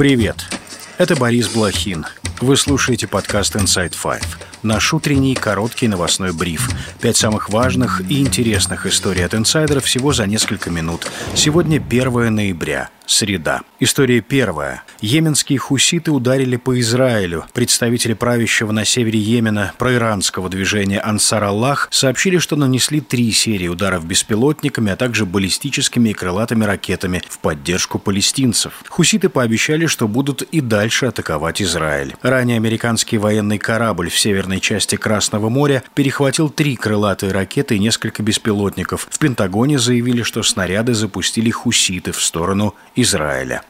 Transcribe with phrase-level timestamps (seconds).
[0.00, 0.46] Привет!
[0.96, 2.06] Это Борис Блохин.
[2.40, 4.24] Вы слушаете подкаст Inside Five.
[4.62, 6.70] Наш утренний короткий новостной бриф.
[7.02, 11.06] Пять самых важных и интересных историй от инсайдеров всего за несколько минут.
[11.34, 12.88] Сегодня 1 ноября.
[13.10, 13.62] Среда.
[13.80, 14.84] История первая.
[15.00, 17.44] Йеменские хуситы ударили по Израилю.
[17.52, 24.06] Представители правящего на севере Йемена проиранского движения «Ансар Аллах» сообщили, что нанесли три серии ударов
[24.06, 28.84] беспилотниками, а также баллистическими и крылатыми ракетами в поддержку палестинцев.
[28.88, 32.14] Хуситы пообещали, что будут и дальше атаковать Израиль.
[32.22, 38.22] Ранее американский военный корабль в северной части Красного моря перехватил три крылатые ракеты и несколько
[38.22, 39.08] беспилотников.
[39.10, 42.76] В Пентагоне заявили, что снаряды запустили хуситы в сторону.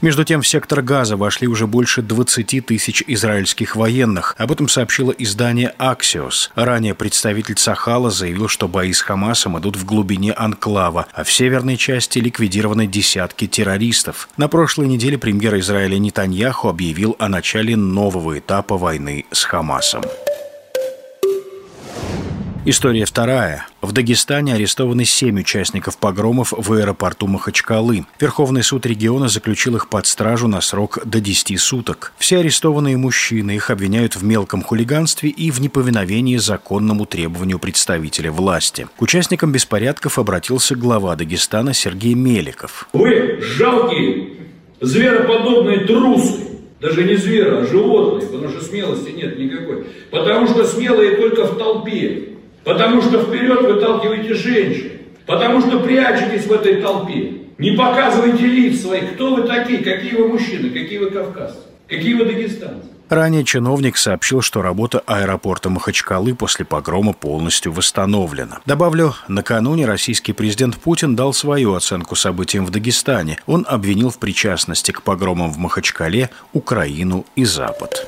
[0.00, 4.34] Между тем, в сектор Газа вошли уже больше 20 тысяч израильских военных.
[4.38, 6.50] Об этом сообщило издание «Аксиос».
[6.54, 11.76] Ранее представитель Сахала заявил, что бои с Хамасом идут в глубине анклава, а в северной
[11.76, 14.28] части ликвидированы десятки террористов.
[14.36, 20.02] На прошлой неделе премьер Израиля Нетаньяху объявил о начале нового этапа войны с Хамасом.
[22.64, 23.66] История вторая.
[23.80, 28.04] В Дагестане арестованы семь участников погромов в аэропорту Махачкалы.
[28.20, 32.12] Верховный суд региона заключил их под стражу на срок до 10 суток.
[32.18, 38.86] Все арестованные мужчины их обвиняют в мелком хулиганстве и в неповиновении законному требованию представителя власти.
[38.96, 42.88] К участникам беспорядков обратился глава Дагестана Сергей Меликов.
[42.92, 44.30] Вы жалкие,
[44.80, 46.40] звероподобные трусы.
[46.80, 49.84] Даже не зверы, а животные, потому что смелости нет никакой.
[50.12, 52.37] Потому что смелые только в толпе.
[52.68, 54.92] Потому что вперед выталкиваете женщин.
[55.24, 57.32] Потому что прячетесь в этой толпе.
[57.56, 59.14] Не показывайте лиц своих.
[59.14, 59.78] Кто вы такие?
[59.78, 60.68] Какие вы мужчины?
[60.68, 61.60] Какие вы кавказцы?
[61.88, 62.88] Какие вы дагестанцы?
[63.08, 68.60] Ранее чиновник сообщил, что работа аэропорта Махачкалы после погрома полностью восстановлена.
[68.66, 73.38] Добавлю, накануне российский президент Путин дал свою оценку событиям в Дагестане.
[73.46, 78.07] Он обвинил в причастности к погромам в Махачкале Украину и Запад.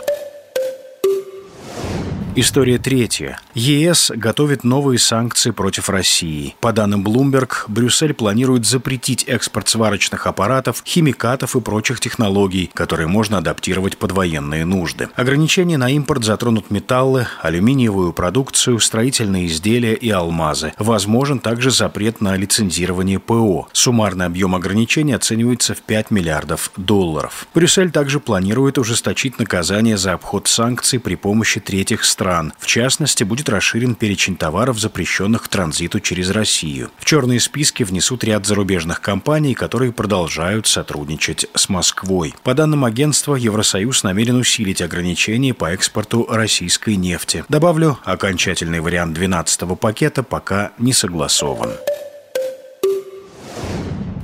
[2.36, 3.40] История третья.
[3.54, 6.54] ЕС готовит новые санкции против России.
[6.60, 13.38] По данным Bloomberg, Брюссель планирует запретить экспорт сварочных аппаратов, химикатов и прочих технологий, которые можно
[13.38, 15.08] адаптировать под военные нужды.
[15.16, 20.72] Ограничения на импорт затронут металлы, алюминиевую продукцию, строительные изделия и алмазы.
[20.78, 23.66] Возможен также запрет на лицензирование ПО.
[23.72, 27.48] Суммарный объем ограничений оценивается в 5 миллиардов долларов.
[27.54, 32.52] Брюссель также планирует ужесточить наказание за обход санкций при помощи третьих стран стран.
[32.58, 36.90] В частности, будет расширен перечень товаров, запрещенных к транзиту через Россию.
[36.98, 42.34] В черные списки внесут ряд зарубежных компаний, которые продолжают сотрудничать с Москвой.
[42.42, 47.42] По данным агентства, Евросоюз намерен усилить ограничения по экспорту российской нефти.
[47.48, 51.70] Добавлю, окончательный вариант 12-го пакета пока не согласован.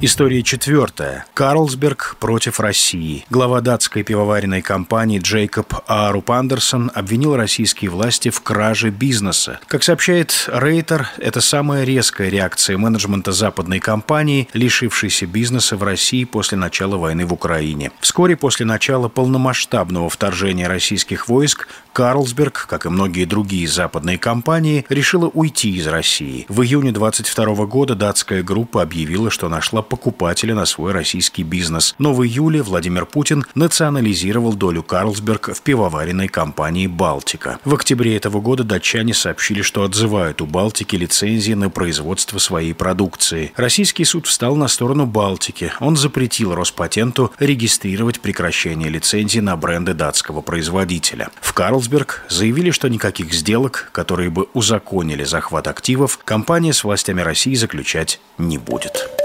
[0.03, 1.25] История четвертая.
[1.33, 3.25] Карлсберг против России.
[3.31, 9.59] Глава датской пивоваренной компании Джейкоб Ааруп Андерсон обвинил российские власти в краже бизнеса.
[9.67, 16.59] Как сообщает Рейтер, это самая резкая реакция менеджмента западной компании, лишившейся бизнеса в России после
[16.59, 17.91] начала войны в Украине.
[18.01, 25.29] Вскоре после начала полномасштабного вторжения российских войск Карлсберг, как и многие другие западные компании, решила
[25.29, 26.45] уйти из России.
[26.51, 31.95] В июне 22 года датская группа объявила, что нашла покупателя на свой российский бизнес.
[31.99, 37.59] Но в июле Владимир Путин национализировал долю Карлсберг в пивоваренной компании «Балтика».
[37.65, 43.53] В октябре этого года датчане сообщили, что отзывают у «Балтики» лицензии на производство своей продукции.
[43.57, 45.73] Российский суд встал на сторону «Балтики».
[45.81, 51.31] Он запретил Роспатенту регистрировать прекращение лицензии на бренды датского производителя.
[51.41, 57.55] В Карлсберг заявили, что никаких сделок, которые бы узаконили захват активов, компания с властями России
[57.55, 59.16] заключать не будет.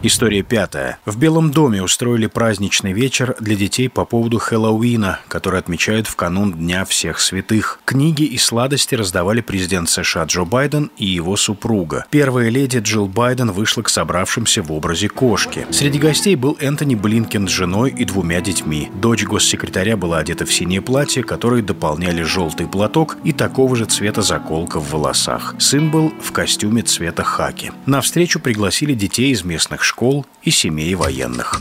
[0.00, 1.00] История пятая.
[1.06, 6.52] В Белом доме устроили праздничный вечер для детей по поводу Хэллоуина, который отмечают в канун
[6.52, 7.80] Дня всех святых.
[7.84, 12.06] Книги и сладости раздавали президент США Джо Байден и его супруга.
[12.10, 15.66] Первая леди Джилл Байден вышла к собравшимся в образе кошки.
[15.70, 18.92] Среди гостей был Энтони Блинкен с женой и двумя детьми.
[18.94, 24.22] Дочь госсекретаря была одета в синее платье, которое дополняли желтый платок и такого же цвета
[24.22, 25.56] заколка в волосах.
[25.58, 27.72] Сын был в костюме цвета хаки.
[27.84, 31.60] На встречу пригласили детей из местных школ и семей военных.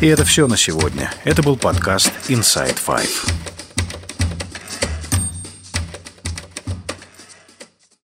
[0.00, 1.12] И это все на сегодня.
[1.24, 3.57] Это был подкаст Inside Five.